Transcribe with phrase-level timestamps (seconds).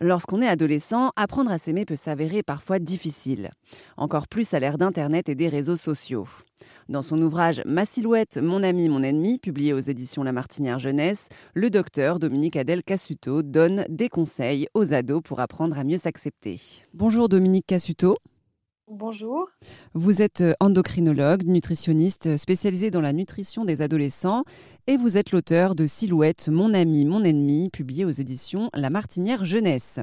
[0.00, 3.50] Lorsqu'on est adolescent, apprendre à s'aimer peut s'avérer parfois difficile,
[3.96, 6.28] encore plus à l'ère d'Internet et des réseaux sociaux.
[6.88, 11.28] Dans son ouvrage Ma silhouette, mon ami, mon ennemi, publié aux éditions La Martinière Jeunesse,
[11.54, 16.60] le docteur Dominique Adel Cassuto donne des conseils aux ados pour apprendre à mieux s'accepter.
[16.94, 18.16] Bonjour Dominique Cassuto.
[18.90, 19.50] Bonjour.
[19.92, 24.44] Vous êtes euh, endocrinologue, nutritionniste euh, spécialisé dans la nutrition des adolescents
[24.86, 29.44] et vous êtes l'auteur de Silhouette, mon ami, mon ennemi, publié aux éditions La Martinière
[29.44, 30.00] Jeunesse.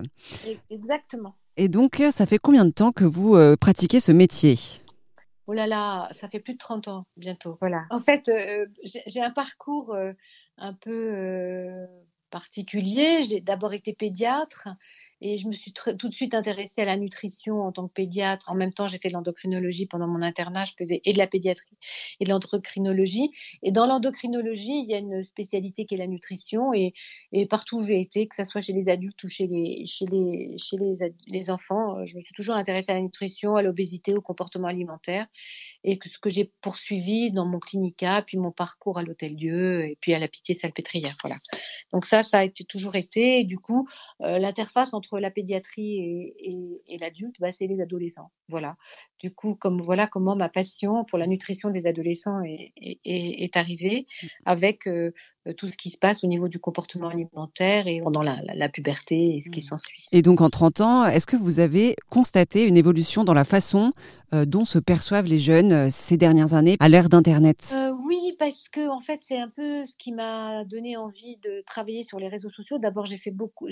[0.70, 1.34] Exactement.
[1.58, 4.56] Et donc, euh, ça fait combien de temps que vous pratiquez ce métier?
[5.48, 7.58] Oh là là, ça fait plus de 30 ans bientôt.
[7.62, 7.86] Voilà.
[7.90, 8.30] En fait,
[8.84, 9.96] j'ai un parcours
[10.58, 11.88] un peu
[12.30, 13.24] particulier.
[13.24, 14.68] J'ai d'abord été pédiatre
[15.22, 18.52] et je me suis tout de suite intéressée à la nutrition en tant que pédiatre.
[18.52, 20.66] En même temps, j'ai fait de l'endocrinologie pendant mon internat.
[20.66, 21.78] Je faisais et de la pédiatrie
[22.20, 23.32] et de l'endocrinologie.
[23.64, 26.74] Et dans l'endocrinologie, il y a une spécialité qui est la nutrition.
[26.74, 26.94] Et,
[27.50, 30.58] partout où j'ai été, que ce soit chez les adultes ou chez les, chez les,
[30.58, 34.14] chez les, les enfants, euh, je me suis toujours intéressée à la nutrition, à l'obésité,
[34.14, 35.28] au comportement alimentaire.
[35.84, 39.86] Et que ce que j'ai poursuivi dans mon clinica, puis mon parcours à l'Hôtel Dieu,
[39.86, 41.16] et puis à la Pitié-Salpêtrière.
[41.22, 41.38] Voilà.
[41.94, 43.44] Donc ça, ça a toujours été.
[43.44, 43.88] Du coup,
[44.22, 46.32] euh, l'interface entre la pédiatrie
[46.88, 48.32] et, l'adulte, bah, c'est les adolescents.
[48.50, 48.78] Voilà.
[49.20, 52.74] Du coup, comme voilà comment ma passion pour la nutrition des adolescents est,
[53.06, 54.28] est, arrivée mmh.
[54.46, 55.12] avec euh,
[55.58, 59.42] tout ce qui se passe au niveau du comportement alimentaire et pendant la, puberté et
[59.42, 59.64] ce qui mmh.
[59.64, 60.06] s'ensuit.
[60.12, 63.92] Et donc, en 30 ans, est-ce que vous avez constaté une évolution dans la façon
[64.34, 67.76] euh, dont se perçoivent les jeunes euh, ces dernières années à l'ère d'Internet?
[68.38, 72.20] Parce que en fait, c'est un peu ce qui m'a donné envie de travailler sur
[72.20, 72.78] les réseaux sociaux.
[72.78, 73.70] D'abord, j'ai fait beaucoup,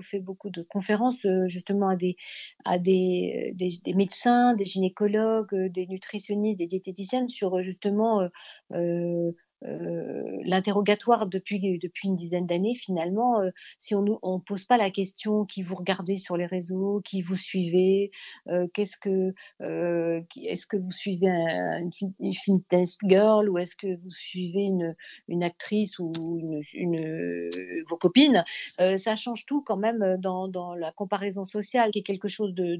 [0.00, 2.16] fait beaucoup de conférences justement à des
[2.64, 3.54] à des,
[3.94, 8.28] médecins, des gynécologues, des nutritionnistes, des diététiciennes sur justement
[8.72, 15.44] euh, l'interrogatoire depuis, une dizaine d'années, finalement, euh, si on ne pose pas la question
[15.44, 18.10] qui vous regardez sur les réseaux, qui vous suivez,
[18.48, 21.90] euh, qu'est-ce que est-ce que vous suivez une,
[22.20, 24.70] une, fitness girl ou est-ce que vous suivez
[25.28, 26.12] une, actrice ou
[27.88, 28.44] vos copines,
[28.78, 32.78] ça change tout quand même dans, la comparaison sociale, qui est quelque chose de,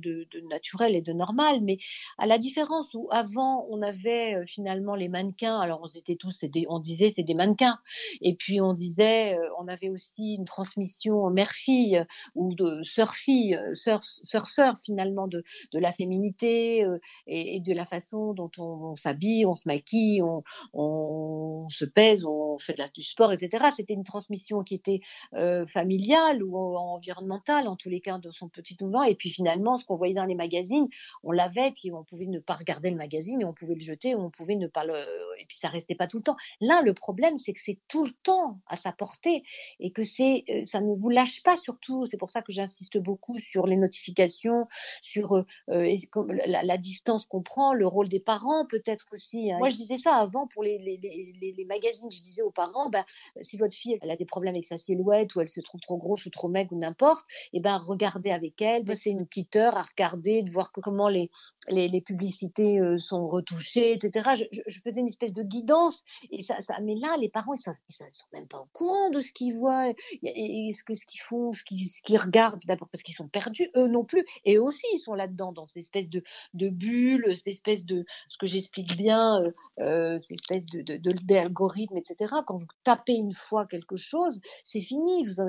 [0.48, 1.60] naturel et de normal.
[1.62, 1.78] Mais
[2.18, 6.65] à la différence où avant on avait finalement les mannequins, alors on était tous des
[6.68, 7.78] on disait c'est des mannequins.
[8.20, 12.04] Et puis on disait, euh, on avait aussi une transmission mère-fille
[12.34, 18.34] ou de sœur-fille, euh, sœur-sœur finalement de, de la féminité euh, et, de la façon
[18.34, 23.02] dont on, s'habille, on se maquille, on, on, se pèse, on fait de la, du
[23.02, 23.66] sport, etc.
[23.76, 25.00] C'était une transmission qui était
[25.68, 29.02] familiale ou environnementale, en tous les cas, de son petit mouvement.
[29.02, 30.88] Et puis finalement, ce qu'on voyait dans les magazines,
[31.22, 34.14] on l'avait, puis on pouvait ne pas regarder le magazine, et on pouvait le jeter,
[34.14, 34.94] on pouvait ne pas le...
[35.38, 36.36] Et puis ça restait pas tout le temps.
[36.60, 39.42] Là, le problème, c'est que c'est tout le temps à sa portée
[39.78, 42.06] et que c'est, euh, ça ne vous lâche pas surtout.
[42.06, 44.66] C'est pour ça que j'insiste beaucoup sur les notifications,
[45.02, 45.96] sur euh, euh,
[46.46, 49.52] la, distance qu'on prend, le rôle des parents peut-être aussi.
[49.52, 49.58] Hein.
[49.58, 50.78] Moi, je disais ça avant pour les,
[51.66, 52.10] magazines.
[52.10, 53.04] Je disais aux parents, ben,
[53.42, 55.96] si votre fille elle a des problèmes avec sa silhouette ou elle se trouve trop
[55.96, 58.84] grosse ou trop maigre ou n'importe, et eh ben regardez avec elle.
[58.84, 61.30] Ben, c'est une petite heure à regarder, de voir comment les,
[61.68, 64.46] les, publicités sont retouchées, etc.
[64.66, 66.04] Je, faisais une espèce de guidance
[66.46, 67.74] ça, mais là, les parents, ils ne
[68.10, 69.92] sont, même pas au courant de ce qu'ils voient,
[70.22, 74.24] ce ce qu'ils font, ce qu'ils regardent, d'abord parce qu'ils sont perdus, eux non plus.
[74.44, 76.22] Et aussi, ils sont là-dedans, dans cette espèce de,
[76.54, 80.82] de bulle, cette espèce de, ce que j'explique bien, euh, euh cette espèce de,
[81.24, 82.34] d'algorithme, etc.
[82.46, 85.26] Quand vous tapez une fois quelque chose, c'est fini.
[85.26, 85.42] Vous,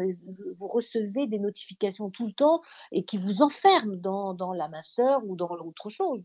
[0.56, 5.22] vous recevez des notifications tout le temps et qui vous enferment dans, dans la masseur
[5.25, 6.24] ou dans autre chose,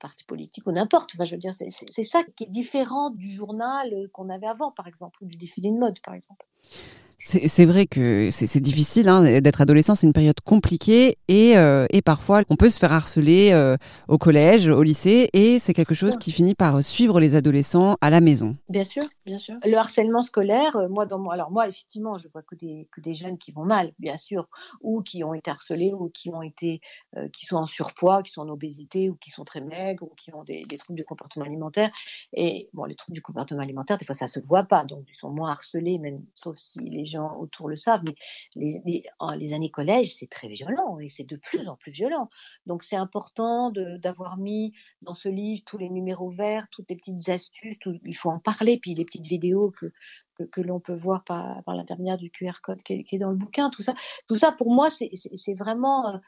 [0.00, 1.10] parti politique ou n'importe.
[1.14, 4.70] Enfin, je veux dire, c'est ça qui est différent du journal euh, qu'on avait avant,
[4.70, 6.46] par exemple, ou du défilé de mode, par exemple.
[7.20, 12.00] C'est vrai que c'est difficile hein, d'être adolescent, c'est une période compliquée et, euh, et,
[12.00, 16.16] parfois on peut se faire harceler euh, au collège, au lycée et c'est quelque chose
[16.16, 18.56] qui finit par suivre les adolescents à la maison.
[18.68, 19.56] Bien sûr, bien sûr.
[19.64, 23.00] Le harcèlement scolaire, euh, moi, dans mon, alors moi effectivement, je vois que des, que
[23.00, 24.48] des jeunes qui vont mal, bien sûr,
[24.80, 26.80] ou qui ont été harcelés ou qui ont été,
[27.32, 30.32] qui sont en surpoids, qui sont en obésité ou qui sont très maigres ou qui
[30.32, 31.90] ont des, des troubles du comportement alimentaire.
[32.32, 35.16] Et bon, les troubles du comportement alimentaire, des fois ça se voit pas, donc ils
[35.16, 38.14] sont moins harcelés, même sauf si les gens autour le savent, mais
[38.54, 38.80] les,
[39.36, 42.28] les, années collège, c'est très violent et c'est de plus en plus violent.
[42.66, 44.72] Donc c'est important d'avoir mis
[45.02, 48.78] dans ce livre tous les numéros verts, toutes les petites astuces, il faut en parler,
[48.78, 49.90] puis les petites vidéos que,
[50.60, 53.94] l'on peut voir par, l'intermédiaire du QR code qui est, dans le bouquin, tout ça.
[54.28, 56.14] Tout ça, pour moi, c'est vraiment...
[56.14, 56.18] Euh,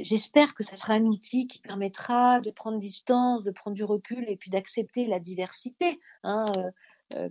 [0.00, 4.24] j'espère que ce sera un outil qui permettra de prendre distance, de prendre du recul
[4.28, 5.98] et puis d'accepter la diversité.
[6.22, 6.70] Hein, euh,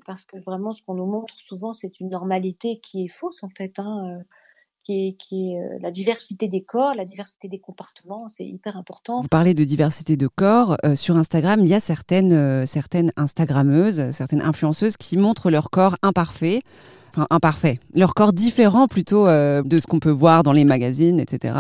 [0.06, 3.50] parce que vraiment, ce qu'on nous montre souvent, c'est une normalité qui est fausse en
[3.50, 3.80] fait.
[3.80, 4.24] Hein, euh,
[4.86, 9.20] qui est, qui est la diversité des corps, la diversité des comportements, c'est hyper important.
[9.20, 10.78] Vous parlez de diversité de corps.
[10.96, 16.62] sur Instagram, il y a certaines, certaines Instagrammeuses, certaines influenceuses qui montrent leur corps imparfait
[17.12, 21.56] enfin imparfait, leur corps différent plutôt de ce qu'on peut voir dans les magazines, etc.,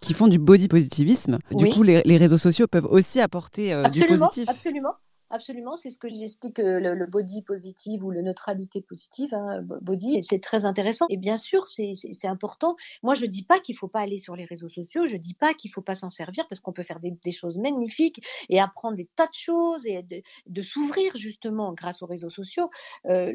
[0.00, 1.38] qui font du body positivisme.
[1.52, 4.48] Du coup, les, les, réseaux sociaux peuvent aussi apporter du positif.
[4.48, 4.94] Absolument.
[5.34, 10.22] Absolument, c'est ce que j'explique le, le, body positive ou le neutralité positive, hein, body,
[10.22, 11.06] c'est très intéressant.
[11.10, 12.76] Et bien sûr, c'est important.
[13.02, 15.52] Moi, je dis pas qu'il faut pas aller sur les réseaux sociaux, je dis pas
[15.52, 19.08] qu'il faut pas s'en servir parce qu'on peut faire des, choses magnifiques et apprendre des
[19.16, 20.04] tas de choses et
[20.46, 22.70] de, s'ouvrir justement grâce aux réseaux sociaux.
[23.06, 23.32] Euh,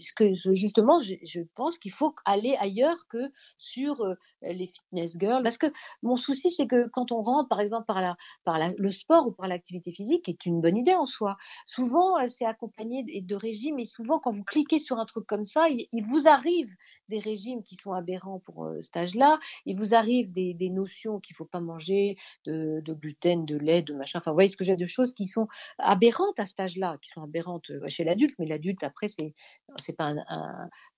[0.00, 5.42] ce que justement, je, pense qu'il faut aller ailleurs que sur euh, les fitness girls,
[5.42, 5.66] parce que
[6.02, 9.92] mon souci, c'est que quand on rentre, par exemple, par le sport ou par l'activité
[9.92, 11.36] physique, qui est une bonne idée en soi.
[11.66, 15.68] Souvent, c'est accompagné de régimes et souvent, quand vous cliquez sur un truc comme ça,
[15.68, 16.70] il, vous arrive
[17.08, 19.38] des régimes qui sont aberrants pour euh, cet âge-là.
[19.66, 22.16] Il vous arrive des, notions qu'il faut pas manger,
[22.46, 24.20] de, gluten, de lait, de machin.
[24.20, 25.48] Enfin, vous voyez ce que j'ai de choses qui sont
[25.78, 29.34] aberrantes à cet âge-là, qui sont aberrantes chez l'adulte, mais l'adulte après, c'est
[29.78, 30.14] c'est pas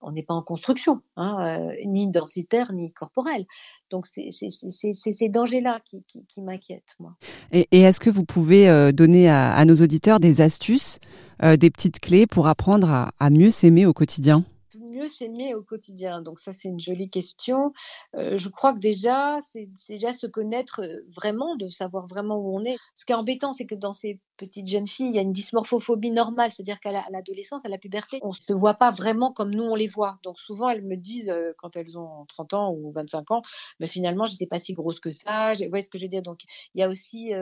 [0.01, 3.47] on n'est pas en construction, hein, ni identitaire ni corporel.
[3.91, 7.17] Donc c'est ces dangers-là qui, qui, m'inquiètent moi.
[7.53, 10.99] Et est-ce que vous pouvez donner à à, nos auditeurs des astuces,
[11.43, 14.45] euh, des petites clés pour apprendre à, mieux s'aimer au quotidien
[14.77, 17.73] mieux s'aimer au quotidien Donc ça, c'est une jolie question.
[18.15, 22.57] Euh, je crois que déjà, c'est déjà se connaître euh, vraiment, de savoir vraiment où
[22.57, 22.77] on est.
[22.95, 25.33] Ce qui est embêtant, c'est que dans ces petites jeunes filles, il y a une
[25.33, 29.51] dysmorphophobie normale, c'est-à-dire qu'à l'adolescence, à la puberté, on ne se voit pas vraiment comme
[29.51, 30.19] nous on les voit.
[30.23, 33.43] Donc souvent, elles me disent, quand elles ont 30 ans ou 25 ans,
[33.81, 35.55] mais finalement, j'étais pas si grosse que ça.
[35.55, 36.23] Vous voyez ce que je veux dire?
[36.23, 36.43] Donc
[36.75, 37.33] il y a aussi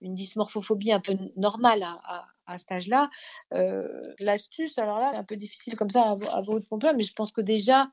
[0.00, 3.10] une dysmorphophobie un peu normale à, à, cet âge-là.
[3.54, 7.04] Euh, L'astuce, alors là, c'est un peu difficile comme ça à, à votre point, mais
[7.04, 7.90] je pense que déjà,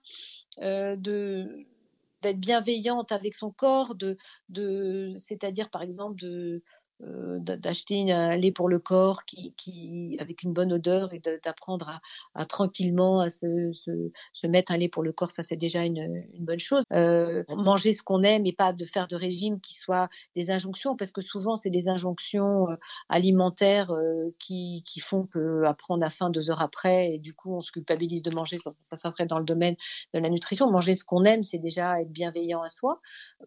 [0.61, 6.63] euh, d'être bienveillante avec son corps, de c'est-à-dire par exemple de
[7.03, 11.89] euh, d'acheter un lait pour le corps qui, qui avec une bonne odeur et d'apprendre
[11.89, 12.01] à,
[12.33, 13.91] à, tranquillement à se, se,
[14.33, 15.97] se, mettre un lait pour le corps, ça c'est déjà une,
[16.33, 16.83] une, bonne chose.
[16.93, 20.95] Euh, manger ce qu'on aime et pas de faire de régime qui soit des injonctions,
[20.95, 22.75] parce que souvent c'est des injonctions euh,
[23.09, 27.35] alimentaires euh, qui, qui font que après on a faim deux heures après et du
[27.35, 28.57] coup on se culpabilise de manger.
[28.57, 29.75] Ça, ça s'entraîne dans le domaine
[30.15, 30.71] de la nutrition.
[30.71, 32.99] Manger ce qu'on aime, c'est déjà être bienveillant à soi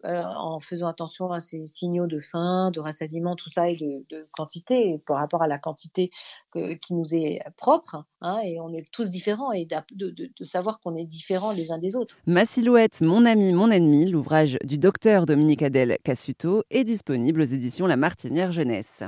[0.03, 4.99] en faisant attention à ces signaux de faim, de rassasiement tout ça et de, quantité
[5.05, 6.11] par rapport à la quantité
[6.53, 8.03] qui nous est propre.
[8.21, 11.77] Hein, et on est tous différents et de, de savoir qu'on est différents les uns
[11.77, 12.17] des autres.
[12.25, 17.45] Ma silhouette, mon ami, mon ennemi, l'ouvrage du docteur Dominique Adèle Cassuto est disponible aux
[17.45, 19.03] éditions La Martinière Jeunesse.